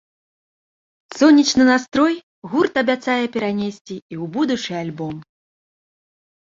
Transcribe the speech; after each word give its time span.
Сонечны 1.19 1.63
настрой 1.71 2.15
гурт 2.55 2.73
абяцае 2.85 3.21
перанесці 3.39 3.95
і 4.01 4.03
ў 4.03 4.25
будучы 4.35 4.71
альбом. 4.85 5.15